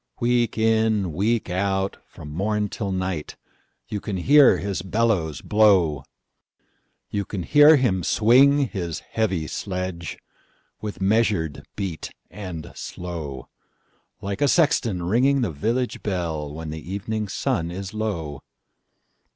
Week 0.19 0.57
in, 0.57 1.13
week 1.13 1.47
out, 1.47 1.97
from 2.07 2.31
morn 2.31 2.69
till 2.69 2.91
night, 2.91 3.35
You 3.87 3.99
can 4.01 4.17
hear 4.17 4.57
his 4.57 4.81
bellows 4.81 5.41
blow; 5.43 6.05
You 7.11 7.23
can 7.23 7.43
hear 7.43 7.75
him 7.75 8.01
swing 8.03 8.69
his 8.69 9.01
heavy 9.11 9.45
sledgeWith 9.45 10.17
measured 10.99 11.63
beat 11.75 12.09
and 12.31 12.71
slow, 12.73 13.47
Like 14.21 14.41
a 14.41 14.47
sexton 14.47 15.03
ringing 15.03 15.41
the 15.41 15.51
village 15.51 16.01
bell, 16.01 16.51
When 16.51 16.71
the 16.71 16.91
evening 16.91 17.27
sun 17.27 17.69
is 17.69 17.93
low. 17.93 18.41